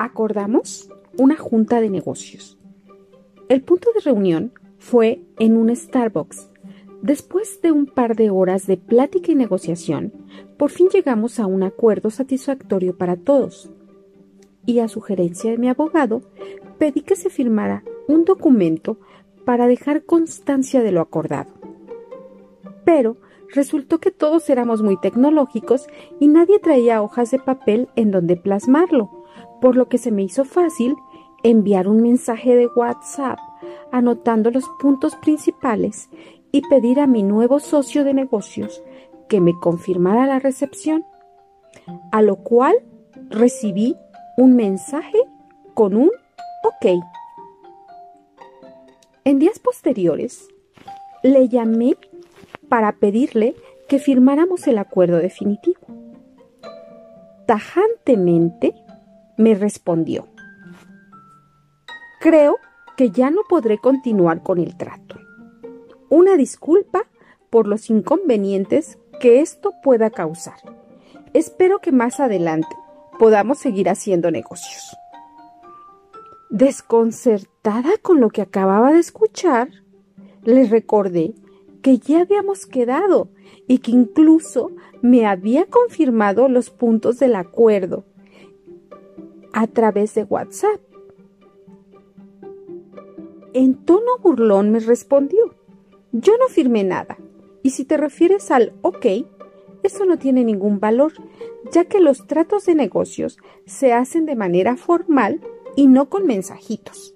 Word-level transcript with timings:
acordamos 0.00 0.88
una 1.18 1.36
junta 1.36 1.80
de 1.82 1.90
negocios. 1.90 2.58
El 3.50 3.62
punto 3.62 3.90
de 3.94 4.00
reunión 4.00 4.52
fue 4.78 5.22
en 5.38 5.58
un 5.58 5.74
Starbucks. 5.76 6.48
Después 7.02 7.60
de 7.60 7.70
un 7.70 7.84
par 7.84 8.16
de 8.16 8.30
horas 8.30 8.66
de 8.66 8.78
plática 8.78 9.30
y 9.30 9.34
negociación, 9.34 10.12
por 10.56 10.70
fin 10.70 10.88
llegamos 10.88 11.38
a 11.38 11.46
un 11.46 11.62
acuerdo 11.62 12.08
satisfactorio 12.08 12.96
para 12.96 13.16
todos. 13.16 13.70
Y 14.64 14.78
a 14.78 14.88
sugerencia 14.88 15.50
de 15.50 15.58
mi 15.58 15.68
abogado, 15.68 16.22
pedí 16.78 17.02
que 17.02 17.16
se 17.16 17.28
firmara 17.28 17.84
un 18.08 18.24
documento 18.24 18.98
para 19.44 19.66
dejar 19.66 20.04
constancia 20.04 20.82
de 20.82 20.92
lo 20.92 21.02
acordado. 21.02 21.52
Pero 22.86 23.18
resultó 23.52 23.98
que 23.98 24.10
todos 24.10 24.48
éramos 24.48 24.80
muy 24.82 24.98
tecnológicos 24.98 25.88
y 26.18 26.28
nadie 26.28 26.58
traía 26.58 27.02
hojas 27.02 27.30
de 27.30 27.38
papel 27.38 27.88
en 27.96 28.10
donde 28.10 28.36
plasmarlo, 28.36 29.19
por 29.60 29.76
lo 29.76 29.88
que 29.88 29.98
se 29.98 30.10
me 30.10 30.22
hizo 30.22 30.44
fácil 30.44 30.96
enviar 31.42 31.88
un 31.88 32.02
mensaje 32.02 32.54
de 32.54 32.66
WhatsApp 32.66 33.38
anotando 33.92 34.50
los 34.50 34.68
puntos 34.80 35.16
principales 35.16 36.08
y 36.52 36.62
pedir 36.68 37.00
a 37.00 37.06
mi 37.06 37.22
nuevo 37.22 37.60
socio 37.60 38.04
de 38.04 38.14
negocios 38.14 38.82
que 39.28 39.40
me 39.40 39.54
confirmara 39.58 40.26
la 40.26 40.38
recepción, 40.38 41.04
a 42.10 42.22
lo 42.22 42.36
cual 42.36 42.74
recibí 43.28 43.96
un 44.36 44.56
mensaje 44.56 45.18
con 45.74 45.96
un 45.96 46.10
OK. 46.64 47.02
En 49.24 49.38
días 49.38 49.58
posteriores, 49.58 50.48
le 51.22 51.48
llamé 51.48 51.96
para 52.68 52.92
pedirle 52.92 53.54
que 53.88 53.98
firmáramos 53.98 54.66
el 54.66 54.78
acuerdo 54.78 55.18
definitivo. 55.18 55.80
Tajantemente 57.46 58.74
me 59.40 59.54
respondió, 59.54 60.28
creo 62.20 62.58
que 62.98 63.10
ya 63.10 63.30
no 63.30 63.40
podré 63.48 63.78
continuar 63.78 64.42
con 64.42 64.58
el 64.58 64.76
trato. 64.76 65.16
Una 66.10 66.36
disculpa 66.36 67.06
por 67.48 67.66
los 67.66 67.88
inconvenientes 67.88 68.98
que 69.18 69.40
esto 69.40 69.72
pueda 69.82 70.10
causar. 70.10 70.58
Espero 71.32 71.78
que 71.78 71.90
más 71.90 72.20
adelante 72.20 72.76
podamos 73.18 73.58
seguir 73.58 73.88
haciendo 73.88 74.30
negocios. 74.30 74.94
Desconcertada 76.50 77.92
con 78.02 78.20
lo 78.20 78.28
que 78.28 78.42
acababa 78.42 78.92
de 78.92 78.98
escuchar, 78.98 79.70
le 80.44 80.64
recordé 80.66 81.32
que 81.80 81.96
ya 81.96 82.20
habíamos 82.20 82.66
quedado 82.66 83.30
y 83.66 83.78
que 83.78 83.92
incluso 83.92 84.70
me 85.00 85.26
había 85.26 85.64
confirmado 85.64 86.48
los 86.50 86.68
puntos 86.68 87.18
del 87.18 87.36
acuerdo 87.36 88.04
a 89.52 89.66
través 89.66 90.14
de 90.14 90.24
WhatsApp. 90.24 90.80
En 93.52 93.74
tono 93.84 94.18
burlón 94.22 94.70
me 94.70 94.80
respondió, 94.80 95.54
yo 96.12 96.36
no 96.38 96.48
firmé 96.48 96.84
nada, 96.84 97.18
y 97.62 97.70
si 97.70 97.84
te 97.84 97.96
refieres 97.96 98.50
al 98.50 98.72
OK, 98.82 99.06
eso 99.82 100.04
no 100.04 100.18
tiene 100.18 100.44
ningún 100.44 100.78
valor, 100.78 101.12
ya 101.72 101.84
que 101.84 102.00
los 102.00 102.26
tratos 102.26 102.66
de 102.66 102.74
negocios 102.74 103.38
se 103.66 103.92
hacen 103.92 104.26
de 104.26 104.36
manera 104.36 104.76
formal 104.76 105.40
y 105.76 105.86
no 105.86 106.08
con 106.08 106.26
mensajitos. 106.26 107.14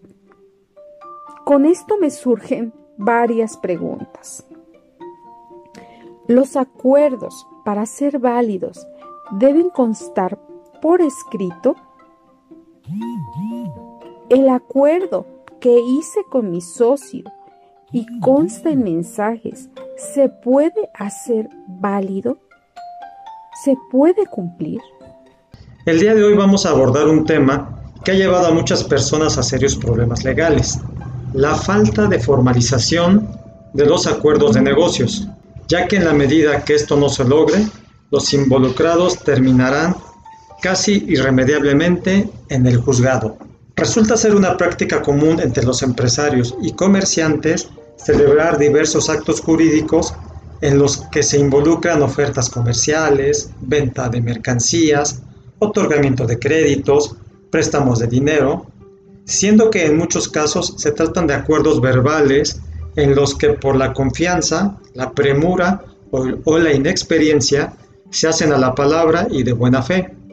Con 1.44 1.66
esto 1.66 1.98
me 2.00 2.10
surgen 2.10 2.72
varias 2.96 3.56
preguntas. 3.56 4.46
Los 6.26 6.56
acuerdos, 6.56 7.46
para 7.64 7.84
ser 7.84 8.18
válidos, 8.18 8.86
deben 9.32 9.68
constar 9.68 10.38
por 10.80 11.02
escrito. 11.02 11.76
El 14.28 14.48
acuerdo 14.48 15.26
que 15.60 15.78
hice 15.78 16.20
con 16.30 16.50
mi 16.50 16.60
socio 16.60 17.24
y 17.92 18.06
consta 18.20 18.70
en 18.70 18.82
mensajes, 18.82 19.68
¿se 20.14 20.28
puede 20.28 20.90
hacer 20.94 21.48
válido? 21.66 22.38
¿Se 23.64 23.76
puede 23.90 24.26
cumplir? 24.26 24.80
El 25.86 26.00
día 26.00 26.14
de 26.14 26.24
hoy 26.24 26.34
vamos 26.34 26.66
a 26.66 26.70
abordar 26.70 27.08
un 27.08 27.24
tema 27.24 27.82
que 28.04 28.12
ha 28.12 28.14
llevado 28.14 28.48
a 28.48 28.54
muchas 28.54 28.84
personas 28.84 29.38
a 29.38 29.42
serios 29.42 29.76
problemas 29.76 30.24
legales, 30.24 30.78
la 31.32 31.54
falta 31.54 32.06
de 32.06 32.18
formalización 32.18 33.28
de 33.72 33.86
los 33.86 34.06
acuerdos 34.06 34.54
de 34.54 34.62
negocios 34.62 35.28
ya 35.68 35.88
que 35.88 35.96
en 35.96 36.04
la 36.04 36.12
medida 36.12 36.64
que 36.64 36.74
esto 36.74 36.96
no 36.96 37.08
se 37.08 37.24
logre, 37.24 37.66
los 38.10 38.32
involucrados 38.32 39.18
terminarán 39.20 39.96
casi 40.64 41.04
irremediablemente 41.08 42.26
en 42.48 42.66
el 42.66 42.78
juzgado. 42.78 43.36
Resulta 43.76 44.16
ser 44.16 44.34
una 44.34 44.56
práctica 44.56 45.02
común 45.02 45.38
entre 45.40 45.62
los 45.62 45.82
empresarios 45.82 46.56
y 46.62 46.72
comerciantes 46.72 47.68
celebrar 47.98 48.56
diversos 48.56 49.10
actos 49.10 49.42
jurídicos 49.42 50.14
en 50.62 50.78
los 50.78 51.04
que 51.12 51.22
se 51.22 51.38
involucran 51.38 52.00
ofertas 52.00 52.48
comerciales, 52.48 53.50
venta 53.60 54.08
de 54.08 54.22
mercancías, 54.22 55.20
otorgamiento 55.58 56.24
de 56.26 56.38
créditos, 56.38 57.14
préstamos 57.50 57.98
de 57.98 58.06
dinero, 58.06 58.64
siendo 59.26 59.68
que 59.68 59.84
en 59.84 59.98
muchos 59.98 60.30
casos 60.30 60.76
se 60.78 60.92
tratan 60.92 61.26
de 61.26 61.34
acuerdos 61.34 61.78
verbales 61.82 62.62
en 62.96 63.14
los 63.14 63.34
que 63.34 63.50
por 63.50 63.76
la 63.76 63.92
confianza, 63.92 64.78
la 64.94 65.12
premura 65.12 65.84
o, 66.10 66.58
la 66.58 66.72
inexperiencia 66.72 67.74
se 68.08 68.28
hacen 68.28 68.50
a 68.54 68.56
la 68.56 68.74
palabra 68.74 69.26
y 69.30 69.42
de 69.42 69.52
buena 69.52 69.82
fe, 69.82 70.23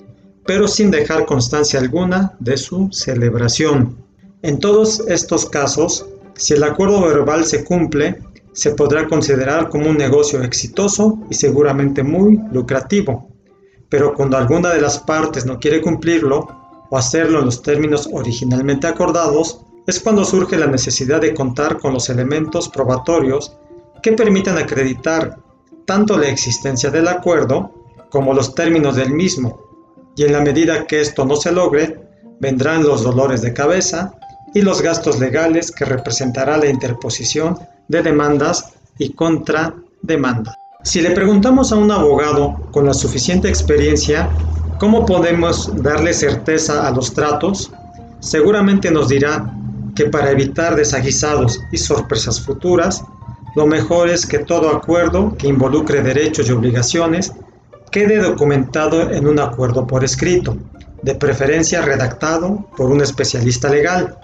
pero 0.45 0.67
sin 0.67 0.91
dejar 0.91 1.25
constancia 1.25 1.79
alguna 1.79 2.33
de 2.39 2.57
su 2.57 2.89
celebración. 2.91 3.97
En 4.41 4.59
todos 4.59 5.01
estos 5.07 5.45
casos, 5.45 6.05
si 6.35 6.53
el 6.53 6.63
acuerdo 6.63 7.01
verbal 7.01 7.45
se 7.45 7.63
cumple, 7.63 8.17
se 8.53 8.71
podrá 8.71 9.07
considerar 9.07 9.69
como 9.69 9.89
un 9.89 9.97
negocio 9.97 10.41
exitoso 10.41 11.19
y 11.29 11.35
seguramente 11.35 12.03
muy 12.03 12.39
lucrativo. 12.51 13.29
Pero 13.89 14.13
cuando 14.13 14.37
alguna 14.37 14.69
de 14.69 14.81
las 14.81 14.99
partes 14.99 15.45
no 15.45 15.59
quiere 15.59 15.81
cumplirlo 15.81 16.47
o 16.89 16.97
hacerlo 16.97 17.39
en 17.39 17.45
los 17.45 17.61
términos 17.61 18.09
originalmente 18.11 18.87
acordados, 18.87 19.61
es 19.87 19.99
cuando 19.99 20.25
surge 20.25 20.57
la 20.57 20.67
necesidad 20.67 21.21
de 21.21 21.33
contar 21.33 21.79
con 21.79 21.93
los 21.93 22.09
elementos 22.09 22.69
probatorios 22.69 23.57
que 24.01 24.13
permitan 24.13 24.57
acreditar 24.57 25.37
tanto 25.85 26.17
la 26.17 26.29
existencia 26.29 26.89
del 26.89 27.07
acuerdo 27.07 27.71
como 28.09 28.33
los 28.33 28.53
términos 28.53 28.95
del 28.95 29.13
mismo, 29.13 29.70
y 30.15 30.23
en 30.23 30.33
la 30.33 30.41
medida 30.41 30.85
que 30.85 31.01
esto 31.01 31.25
no 31.25 31.35
se 31.35 31.51
logre, 31.51 31.99
vendrán 32.39 32.83
los 32.83 33.03
dolores 33.03 33.41
de 33.41 33.53
cabeza 33.53 34.13
y 34.53 34.61
los 34.61 34.81
gastos 34.81 35.19
legales 35.19 35.71
que 35.71 35.85
representará 35.85 36.57
la 36.57 36.67
interposición 36.67 37.57
de 37.87 38.01
demandas 38.01 38.73
y 38.97 39.13
contrademanda. 39.13 40.57
Si 40.83 41.01
le 41.01 41.11
preguntamos 41.11 41.71
a 41.71 41.75
un 41.75 41.91
abogado 41.91 42.55
con 42.71 42.85
la 42.85 42.93
suficiente 42.93 43.47
experiencia 43.47 44.29
cómo 44.79 45.05
podemos 45.05 45.71
darle 45.75 46.13
certeza 46.13 46.87
a 46.87 46.91
los 46.91 47.13
tratos, 47.13 47.71
seguramente 48.19 48.89
nos 48.89 49.09
dirá 49.09 49.53
que 49.95 50.05
para 50.05 50.31
evitar 50.31 50.75
desaguisados 50.75 51.59
y 51.71 51.77
sorpresas 51.77 52.41
futuras, 52.41 53.03
lo 53.55 53.67
mejor 53.67 54.09
es 54.09 54.25
que 54.25 54.39
todo 54.39 54.69
acuerdo 54.69 55.35
que 55.37 55.47
involucre 55.47 56.01
derechos 56.01 56.49
y 56.49 56.51
obligaciones 56.51 57.33
quede 57.91 58.19
documentado 58.19 59.11
en 59.11 59.27
un 59.27 59.39
acuerdo 59.39 59.85
por 59.85 60.03
escrito, 60.03 60.57
de 61.03 61.15
preferencia 61.15 61.81
redactado 61.81 62.65
por 62.77 62.89
un 62.89 63.01
especialista 63.01 63.69
legal. 63.69 64.17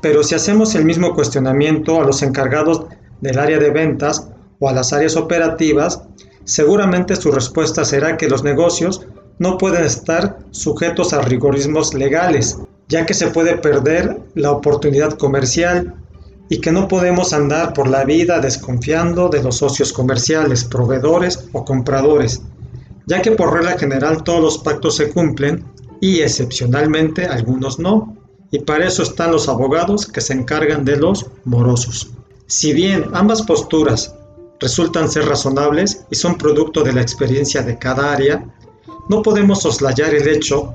Pero 0.00 0.22
si 0.22 0.34
hacemos 0.34 0.74
el 0.74 0.84
mismo 0.84 1.14
cuestionamiento 1.14 2.00
a 2.00 2.04
los 2.04 2.22
encargados 2.22 2.84
del 3.20 3.38
área 3.38 3.58
de 3.58 3.70
ventas 3.70 4.28
o 4.58 4.68
a 4.68 4.72
las 4.72 4.92
áreas 4.92 5.16
operativas, 5.16 6.02
seguramente 6.44 7.16
su 7.16 7.30
respuesta 7.30 7.84
será 7.84 8.16
que 8.16 8.28
los 8.28 8.42
negocios 8.42 9.06
no 9.38 9.58
pueden 9.58 9.84
estar 9.84 10.38
sujetos 10.50 11.12
a 11.12 11.20
rigorismos 11.20 11.94
legales, 11.94 12.58
ya 12.88 13.04
que 13.04 13.14
se 13.14 13.28
puede 13.28 13.56
perder 13.56 14.20
la 14.34 14.52
oportunidad 14.52 15.14
comercial 15.14 15.94
y 16.48 16.60
que 16.60 16.70
no 16.70 16.88
podemos 16.88 17.32
andar 17.32 17.72
por 17.72 17.88
la 17.88 18.04
vida 18.04 18.38
desconfiando 18.38 19.28
de 19.28 19.42
los 19.42 19.56
socios 19.56 19.92
comerciales, 19.92 20.64
proveedores 20.64 21.48
o 21.52 21.64
compradores, 21.64 22.42
ya 23.06 23.22
que 23.22 23.32
por 23.32 23.52
regla 23.52 23.78
general 23.78 24.22
todos 24.22 24.40
los 24.40 24.58
pactos 24.58 24.96
se 24.96 25.10
cumplen 25.10 25.64
y 26.00 26.20
excepcionalmente 26.20 27.26
algunos 27.26 27.78
no, 27.78 28.16
y 28.50 28.60
para 28.60 28.86
eso 28.86 29.02
están 29.02 29.32
los 29.32 29.48
abogados 29.48 30.06
que 30.06 30.20
se 30.20 30.32
encargan 30.32 30.84
de 30.84 30.96
los 30.96 31.26
morosos. 31.44 32.10
Si 32.46 32.72
bien 32.72 33.06
ambas 33.12 33.42
posturas 33.42 34.14
resultan 34.60 35.10
ser 35.10 35.26
razonables 35.26 36.04
y 36.10 36.14
son 36.14 36.36
producto 36.36 36.82
de 36.82 36.92
la 36.92 37.02
experiencia 37.02 37.62
de 37.62 37.78
cada 37.78 38.12
área, 38.12 38.44
no 39.08 39.22
podemos 39.22 39.62
soslayar 39.62 40.14
el 40.14 40.28
hecho 40.28 40.74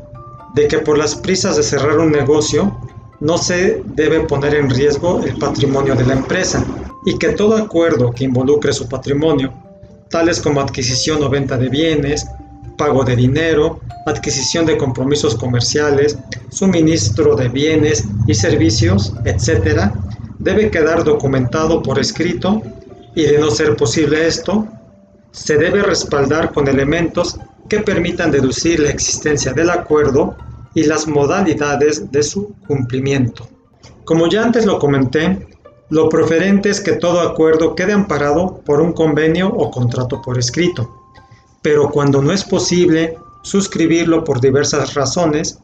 de 0.56 0.68
que 0.68 0.80
por 0.80 0.98
las 0.98 1.16
prisas 1.16 1.58
de 1.58 1.64
cerrar 1.64 2.00
un 2.00 2.12
negocio 2.12 2.78
no 3.20 3.38
se 3.38 3.84
debe 3.86 4.22
poner 4.22 4.56
en 4.56 4.70
riesgo 4.70 5.22
el 5.24 5.38
patrimonio 5.38 5.96
de 5.96 6.06
la 6.06 6.14
empresa 6.14 6.66
y 7.06 7.18
que 7.18 7.30
todo 7.30 7.58
acuerdo 7.58 8.12
que 8.12 8.26
involucre 8.26 8.74
su 8.74 8.88
patrimonio, 8.88 9.54
tales 10.10 10.42
como 10.42 10.62
adquisición 10.62 11.24
o 11.24 11.30
venta 11.30 11.58
de 11.58 11.70
bienes, 11.70 12.28
pago 12.78 13.04
de 13.04 13.16
dinero, 13.16 13.80
adquisición 14.06 14.66
de 14.66 14.78
compromisos 14.78 15.36
comerciales, 15.36 16.18
suministro 16.50 17.36
de 17.36 17.50
bienes 17.50 18.06
y 18.28 18.34
servicios, 18.34 19.14
etc., 19.26 19.92
debe 20.40 20.72
quedar 20.72 21.04
documentado 21.04 21.84
por 21.84 22.00
escrito 22.00 22.62
y 23.16 23.24
de 23.24 23.38
no 23.38 23.52
ser 23.52 23.76
posible 23.76 24.26
esto, 24.26 24.68
se 25.32 25.58
debe 25.58 25.84
respaldar 25.84 26.54
con 26.54 26.68
elementos 26.68 27.38
que 27.68 27.82
permitan 27.82 28.32
deducir 28.32 28.80
la 28.80 28.90
existencia 28.90 29.54
del 29.54 29.70
acuerdo 29.70 30.36
y 30.74 30.84
las 30.84 31.08
modalidades 31.08 32.12
de 32.12 32.24
su 32.24 32.56
cumplimiento. 32.68 33.48
Como 34.06 34.28
ya 34.28 34.44
antes 34.44 34.66
lo 34.66 34.80
comenté, 34.80 35.49
lo 35.90 36.08
preferente 36.08 36.70
es 36.70 36.82
que 36.82 36.94
todo 36.94 37.22
acuerdo 37.22 37.76
quede 37.76 37.94
amparado 37.94 38.62
por 38.64 38.80
un 38.80 38.94
convenio 38.94 39.48
o 39.50 39.72
contrato 39.72 40.22
por 40.22 40.38
escrito, 40.38 41.12
pero 41.62 41.90
cuando 41.90 42.22
no 42.22 42.32
es 42.32 42.44
posible 42.44 43.18
suscribirlo 43.42 44.24
por 44.24 44.40
diversas 44.40 44.94
razones, 44.94 45.60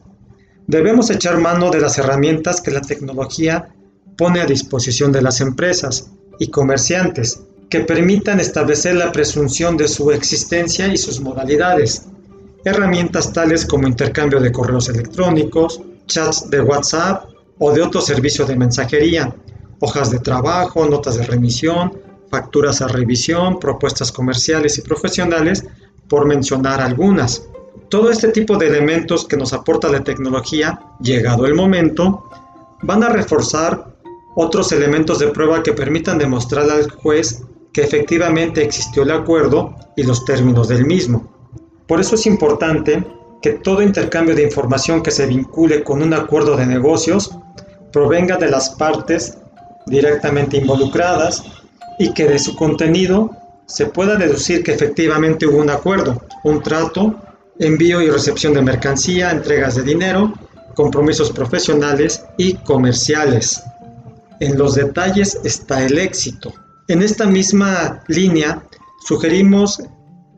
debemos 0.66 1.10
echar 1.10 1.38
mano 1.38 1.70
de 1.70 1.80
las 1.80 1.98
herramientas 1.98 2.60
que 2.60 2.72
la 2.72 2.80
tecnología 2.80 3.68
pone 4.16 4.40
a 4.40 4.46
disposición 4.46 5.12
de 5.12 5.22
las 5.22 5.40
empresas 5.40 6.10
y 6.38 6.48
comerciantes 6.48 7.42
que 7.68 7.80
permitan 7.80 8.40
establecer 8.40 8.96
la 8.96 9.12
presunción 9.12 9.76
de 9.76 9.88
su 9.88 10.10
existencia 10.10 10.88
y 10.88 10.96
sus 10.96 11.20
modalidades. 11.20 12.06
Herramientas 12.64 13.32
tales 13.32 13.64
como 13.64 13.86
intercambio 13.86 14.40
de 14.40 14.50
correos 14.52 14.88
electrónicos, 14.88 15.80
chats 16.06 16.50
de 16.50 16.60
WhatsApp 16.60 17.26
o 17.58 17.72
de 17.72 17.82
otro 17.82 18.00
servicio 18.00 18.44
de 18.44 18.56
mensajería, 18.56 19.34
hojas 19.80 20.10
de 20.10 20.18
trabajo, 20.18 20.86
notas 20.86 21.16
de 21.16 21.24
remisión, 21.24 21.92
facturas 22.30 22.82
a 22.82 22.88
revisión, 22.88 23.58
propuestas 23.58 24.12
comerciales 24.12 24.78
y 24.78 24.82
profesionales, 24.82 25.64
por 26.08 26.26
mencionar 26.26 26.80
algunas. 26.80 27.48
Todo 27.88 28.10
este 28.10 28.28
tipo 28.28 28.56
de 28.56 28.68
elementos 28.68 29.26
que 29.26 29.36
nos 29.36 29.52
aporta 29.52 29.88
la 29.88 30.02
tecnología, 30.02 30.80
llegado 31.00 31.46
el 31.46 31.54
momento, 31.54 32.24
van 32.82 33.02
a 33.02 33.08
reforzar 33.08 33.96
otros 34.34 34.72
elementos 34.72 35.18
de 35.18 35.28
prueba 35.28 35.62
que 35.62 35.72
permitan 35.72 36.18
demostrar 36.18 36.68
al 36.70 36.90
juez 36.90 37.42
que 37.72 37.82
efectivamente 37.82 38.62
existió 38.62 39.02
el 39.02 39.10
acuerdo 39.10 39.74
y 39.96 40.02
los 40.02 40.24
términos 40.24 40.68
del 40.68 40.84
mismo. 40.84 41.32
Por 41.86 42.00
eso 42.00 42.16
es 42.16 42.26
importante 42.26 43.06
que 43.40 43.52
todo 43.52 43.82
intercambio 43.82 44.34
de 44.34 44.42
información 44.42 45.02
que 45.02 45.10
se 45.10 45.26
vincule 45.26 45.84
con 45.84 46.02
un 46.02 46.12
acuerdo 46.14 46.56
de 46.56 46.66
negocios 46.66 47.30
provenga 47.92 48.36
de 48.36 48.50
las 48.50 48.70
partes 48.70 49.38
directamente 49.86 50.58
involucradas 50.58 51.44
y 51.98 52.12
que 52.12 52.26
de 52.26 52.38
su 52.38 52.54
contenido 52.56 53.30
se 53.66 53.86
pueda 53.86 54.16
deducir 54.16 54.62
que 54.62 54.72
efectivamente 54.72 55.46
hubo 55.46 55.58
un 55.58 55.70
acuerdo, 55.70 56.22
un 56.44 56.62
trato, 56.62 57.16
envío 57.58 58.00
y 58.02 58.10
recepción 58.10 58.54
de 58.54 58.62
mercancía, 58.62 59.30
entregas 59.30 59.74
de 59.76 59.82
dinero, 59.82 60.32
compromisos 60.74 61.30
profesionales 61.32 62.24
y 62.36 62.54
comerciales. 62.54 63.62
En 64.40 64.58
los 64.58 64.74
detalles 64.74 65.40
está 65.42 65.84
el 65.84 65.98
éxito. 65.98 66.52
En 66.88 67.02
esta 67.02 67.26
misma 67.26 68.02
línea, 68.06 68.62
sugerimos 69.06 69.82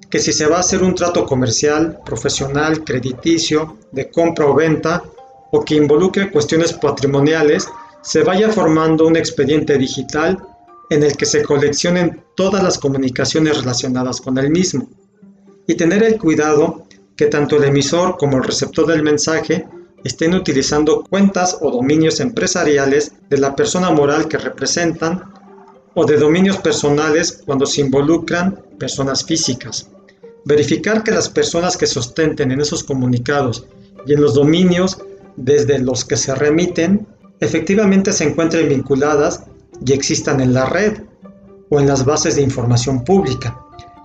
que 0.08 0.20
si 0.20 0.32
se 0.32 0.46
va 0.46 0.56
a 0.56 0.60
hacer 0.60 0.82
un 0.82 0.94
trato 0.94 1.26
comercial, 1.26 1.98
profesional, 2.04 2.84
crediticio, 2.84 3.76
de 3.92 4.10
compra 4.10 4.46
o 4.46 4.54
venta, 4.54 5.02
o 5.50 5.64
que 5.64 5.74
involucre 5.74 6.30
cuestiones 6.30 6.72
patrimoniales, 6.72 7.68
se 8.02 8.22
vaya 8.22 8.50
formando 8.50 9.06
un 9.06 9.16
expediente 9.16 9.76
digital 9.78 10.38
en 10.90 11.02
el 11.02 11.16
que 11.16 11.26
se 11.26 11.42
coleccionen 11.42 12.24
todas 12.34 12.62
las 12.62 12.78
comunicaciones 12.78 13.58
relacionadas 13.58 14.20
con 14.20 14.38
el 14.38 14.50
mismo. 14.50 14.88
Y 15.66 15.74
tener 15.74 16.02
el 16.02 16.18
cuidado 16.18 16.86
que 17.16 17.26
tanto 17.26 17.56
el 17.56 17.64
emisor 17.64 18.16
como 18.16 18.38
el 18.38 18.44
receptor 18.44 18.86
del 18.86 19.02
mensaje 19.02 19.66
estén 20.04 20.34
utilizando 20.34 21.02
cuentas 21.02 21.58
o 21.60 21.70
dominios 21.70 22.20
empresariales 22.20 23.12
de 23.28 23.38
la 23.38 23.54
persona 23.56 23.90
moral 23.90 24.28
que 24.28 24.38
representan 24.38 25.32
o 25.94 26.04
de 26.04 26.16
dominios 26.16 26.58
personales 26.58 27.42
cuando 27.44 27.66
se 27.66 27.80
involucran 27.80 28.62
personas 28.78 29.24
físicas. 29.24 29.90
Verificar 30.44 31.02
que 31.02 31.10
las 31.10 31.28
personas 31.28 31.76
que 31.76 31.86
sostenten 31.86 32.52
en 32.52 32.60
esos 32.60 32.84
comunicados 32.84 33.66
y 34.06 34.12
en 34.14 34.20
los 34.20 34.34
dominios 34.34 34.98
desde 35.36 35.78
los 35.80 36.04
que 36.04 36.16
se 36.16 36.34
remiten 36.34 37.06
efectivamente 37.40 38.12
se 38.12 38.24
encuentren 38.24 38.68
vinculadas 38.68 39.44
y 39.84 39.92
existan 39.92 40.40
en 40.40 40.54
la 40.54 40.66
red 40.66 41.02
o 41.70 41.80
en 41.80 41.86
las 41.86 42.04
bases 42.04 42.36
de 42.36 42.42
información 42.42 43.04
pública, 43.04 43.58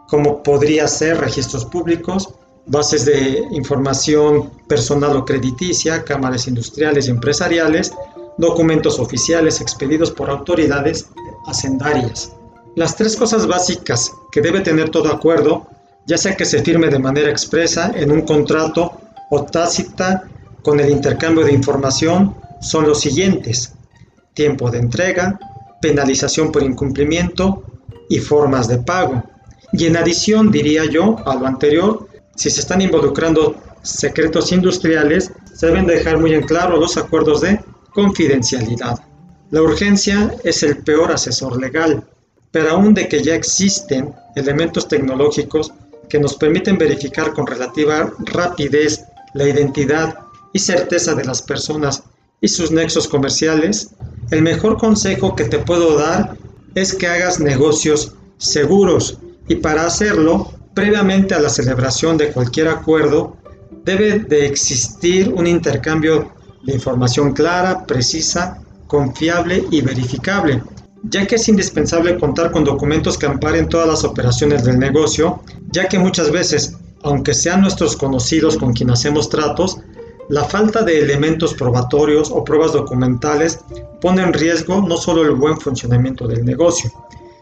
como 0.07 0.43
podría 0.43 0.87
ser 0.87 1.17
registros 1.17 1.65
públicos, 1.65 2.35
bases 2.65 3.05
de 3.05 3.43
información 3.51 4.51
personal 4.67 5.15
o 5.17 5.25
crediticia, 5.25 6.03
cámaras 6.03 6.47
industriales 6.47 7.07
y 7.07 7.11
empresariales, 7.11 7.93
documentos 8.37 8.99
oficiales 8.99 9.61
expedidos 9.61 10.11
por 10.11 10.29
autoridades 10.29 11.09
hacendarias. 11.45 12.33
Las 12.75 12.95
tres 12.95 13.15
cosas 13.15 13.45
básicas 13.47 14.11
que 14.31 14.41
debe 14.41 14.61
tener 14.61 14.89
todo 14.89 15.11
acuerdo, 15.11 15.67
ya 16.07 16.17
sea 16.17 16.35
que 16.35 16.45
se 16.45 16.63
firme 16.63 16.89
de 16.89 16.99
manera 16.99 17.29
expresa 17.29 17.91
en 17.95 18.11
un 18.11 18.21
contrato 18.21 18.93
o 19.29 19.43
tácita 19.43 20.23
con 20.63 20.79
el 20.79 20.89
intercambio 20.89 21.45
de 21.45 21.53
información, 21.53 22.35
son 22.63 22.87
los 22.87 23.01
siguientes. 23.01 23.73
Tiempo 24.33 24.71
de 24.71 24.79
entrega, 24.79 25.39
penalización 25.81 26.51
por 26.51 26.63
incumplimiento 26.63 27.63
y 28.09 28.19
formas 28.19 28.67
de 28.67 28.79
pago. 28.79 29.23
Y 29.73 29.85
en 29.85 29.97
adición, 29.97 30.49
diría 30.49 30.85
yo, 30.85 31.17
a 31.27 31.35
lo 31.35 31.45
anterior, 31.45 32.07
si 32.35 32.49
se 32.49 32.61
están 32.61 32.81
involucrando 32.81 33.55
secretos 33.81 34.51
industriales, 34.51 35.31
se 35.53 35.67
deben 35.67 35.85
dejar 35.85 36.17
muy 36.19 36.33
en 36.33 36.43
claro 36.43 36.77
los 36.77 36.97
acuerdos 36.97 37.41
de 37.41 37.59
confidencialidad. 37.93 38.99
La 39.51 39.61
urgencia 39.61 40.33
es 40.43 40.63
el 40.63 40.77
peor 40.77 41.11
asesor 41.11 41.59
legal, 41.59 42.03
pero 42.51 42.71
aún 42.71 42.93
de 42.93 43.07
que 43.07 43.21
ya 43.21 43.35
existen 43.35 44.13
elementos 44.35 44.87
tecnológicos 44.87 45.73
que 46.09 46.19
nos 46.19 46.35
permiten 46.35 46.77
verificar 46.77 47.33
con 47.33 47.45
relativa 47.45 48.11
rapidez 48.19 49.03
la 49.33 49.47
identidad 49.47 50.19
y 50.53 50.59
certeza 50.59 51.13
de 51.13 51.25
las 51.25 51.41
personas 51.41 52.03
y 52.43 52.49
sus 52.49 52.71
nexos 52.71 53.07
comerciales, 53.07 53.91
el 54.29 54.41
mejor 54.41 54.77
consejo 54.77 55.33
que 55.33 55.45
te 55.45 55.59
puedo 55.59 55.97
dar 55.97 56.37
es 56.75 56.93
que 56.93 57.07
hagas 57.07 57.39
negocios 57.39 58.15
seguros. 58.37 59.17
Y 59.47 59.55
para 59.55 59.85
hacerlo, 59.85 60.51
previamente 60.73 61.33
a 61.33 61.39
la 61.39 61.47
celebración 61.47 62.17
de 62.17 62.33
cualquier 62.33 62.67
acuerdo, 62.67 63.37
debe 63.85 64.19
de 64.19 64.45
existir 64.45 65.31
un 65.33 65.47
intercambio 65.47 66.33
de 66.65 66.73
información 66.73 67.31
clara, 67.31 67.85
precisa, 67.85 68.61
confiable 68.87 69.63
y 69.71 69.81
verificable, 69.81 70.61
ya 71.03 71.25
que 71.25 71.35
es 71.35 71.47
indispensable 71.47 72.19
contar 72.19 72.51
con 72.51 72.65
documentos 72.65 73.17
que 73.17 73.25
amparen 73.25 73.69
todas 73.69 73.87
las 73.87 74.03
operaciones 74.03 74.65
del 74.65 74.79
negocio, 74.79 75.41
ya 75.71 75.87
que 75.87 75.97
muchas 75.97 76.29
veces, 76.29 76.75
aunque 77.03 77.33
sean 77.33 77.61
nuestros 77.61 77.95
conocidos 77.95 78.57
con 78.57 78.73
quien 78.73 78.91
hacemos 78.91 79.29
tratos, 79.29 79.77
la 80.29 80.43
falta 80.45 80.83
de 80.83 80.99
elementos 80.99 81.53
probatorios 81.53 82.31
o 82.31 82.43
pruebas 82.43 82.73
documentales 82.73 83.59
pone 84.01 84.21
en 84.21 84.33
riesgo 84.33 84.81
no 84.81 84.97
solo 84.97 85.23
el 85.23 85.31
buen 85.31 85.59
funcionamiento 85.59 86.27
del 86.27 86.45
negocio, 86.45 86.91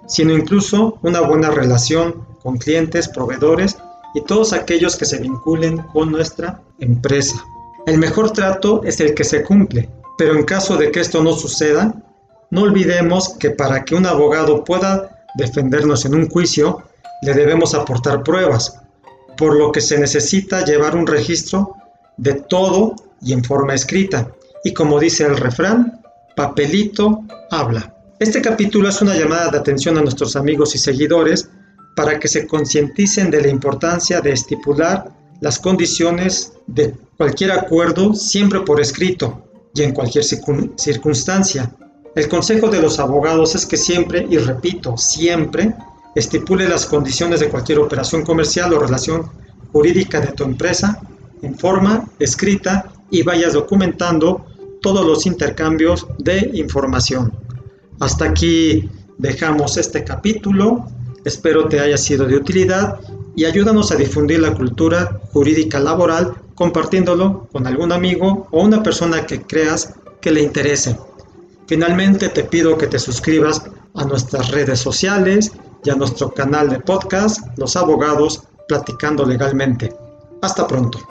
sino 0.07 0.33
incluso 0.33 0.97
una 1.03 1.21
buena 1.21 1.51
relación 1.51 2.25
con 2.41 2.57
clientes, 2.57 3.07
proveedores 3.07 3.77
y 4.13 4.21
todos 4.21 4.53
aquellos 4.53 4.95
que 4.95 5.05
se 5.05 5.19
vinculen 5.19 5.77
con 5.93 6.11
nuestra 6.11 6.61
empresa. 6.79 7.43
El 7.85 7.97
mejor 7.97 8.31
trato 8.31 8.81
es 8.83 8.99
el 8.99 9.13
que 9.13 9.23
se 9.23 9.43
cumple, 9.43 9.89
pero 10.17 10.35
en 10.35 10.43
caso 10.43 10.77
de 10.77 10.91
que 10.91 10.99
esto 10.99 11.23
no 11.23 11.33
suceda, 11.33 11.93
no 12.49 12.61
olvidemos 12.61 13.29
que 13.39 13.51
para 13.51 13.85
que 13.85 13.95
un 13.95 14.05
abogado 14.05 14.63
pueda 14.63 15.23
defendernos 15.35 16.05
en 16.05 16.15
un 16.15 16.29
juicio, 16.29 16.83
le 17.21 17.33
debemos 17.33 17.73
aportar 17.73 18.23
pruebas, 18.23 18.81
por 19.37 19.55
lo 19.55 19.71
que 19.71 19.81
se 19.81 19.97
necesita 19.97 20.65
llevar 20.65 20.95
un 20.95 21.07
registro 21.07 21.75
de 22.17 22.33
todo 22.33 22.95
y 23.21 23.33
en 23.33 23.43
forma 23.43 23.73
escrita. 23.73 24.31
Y 24.63 24.73
como 24.73 24.99
dice 24.99 25.25
el 25.25 25.37
refrán, 25.37 26.01
papelito 26.35 27.23
habla. 27.49 27.95
Este 28.19 28.41
capítulo 28.41 28.89
es 28.89 29.01
una 29.01 29.15
llamada 29.15 29.49
de 29.49 29.57
atención 29.57 29.97
a 29.97 30.01
nuestros 30.01 30.35
amigos 30.35 30.75
y 30.75 30.77
seguidores 30.77 31.49
para 31.95 32.19
que 32.19 32.27
se 32.27 32.47
concienticen 32.47 33.31
de 33.31 33.41
la 33.41 33.49
importancia 33.49 34.21
de 34.21 34.31
estipular 34.31 35.11
las 35.39 35.57
condiciones 35.57 36.53
de 36.67 36.93
cualquier 37.17 37.51
acuerdo 37.51 38.13
siempre 38.13 38.61
por 38.61 38.79
escrito 38.79 39.43
y 39.73 39.81
en 39.81 39.93
cualquier 39.93 40.23
circunstancia. 40.23 41.73
El 42.15 42.27
consejo 42.27 42.69
de 42.69 42.81
los 42.81 42.99
abogados 42.99 43.55
es 43.55 43.65
que 43.65 43.77
siempre, 43.77 44.27
y 44.29 44.37
repito, 44.37 44.97
siempre, 44.97 45.73
estipule 46.15 46.67
las 46.67 46.85
condiciones 46.85 47.39
de 47.39 47.49
cualquier 47.49 47.79
operación 47.79 48.23
comercial 48.23 48.73
o 48.73 48.79
relación 48.79 49.29
jurídica 49.71 50.19
de 50.19 50.33
tu 50.33 50.43
empresa 50.43 51.01
en 51.41 51.57
forma 51.57 52.07
escrita 52.19 52.91
y 53.09 53.23
vayas 53.23 53.53
documentando 53.53 54.45
todos 54.81 55.05
los 55.05 55.25
intercambios 55.25 56.07
de 56.17 56.51
información. 56.53 57.31
Hasta 57.99 58.25
aquí 58.25 58.89
dejamos 59.17 59.77
este 59.77 60.03
capítulo. 60.03 60.87
Espero 61.23 61.67
te 61.67 61.79
haya 61.79 61.97
sido 61.97 62.25
de 62.25 62.35
utilidad 62.35 62.99
y 63.35 63.45
ayúdanos 63.45 63.91
a 63.91 63.95
difundir 63.95 64.39
la 64.39 64.53
cultura 64.53 65.21
jurídica 65.31 65.79
laboral 65.79 66.33
compartiéndolo 66.55 67.47
con 67.51 67.67
algún 67.67 67.91
amigo 67.91 68.47
o 68.51 68.63
una 68.63 68.83
persona 68.83 69.25
que 69.25 69.41
creas 69.41 69.95
que 70.19 70.31
le 70.31 70.41
interese. 70.41 70.97
Finalmente 71.67 72.29
te 72.29 72.43
pido 72.43 72.77
que 72.77 72.87
te 72.87 72.99
suscribas 72.99 73.63
a 73.95 74.05
nuestras 74.05 74.51
redes 74.51 74.79
sociales 74.79 75.51
y 75.83 75.89
a 75.89 75.95
nuestro 75.95 76.33
canal 76.33 76.69
de 76.69 76.79
podcast 76.79 77.39
Los 77.57 77.75
Abogados 77.75 78.43
Platicando 78.67 79.25
Legalmente. 79.25 79.93
Hasta 80.41 80.67
pronto. 80.67 81.10